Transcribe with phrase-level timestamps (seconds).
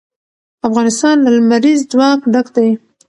[0.67, 2.69] افغانستان له لمریز ځواک ډک دی.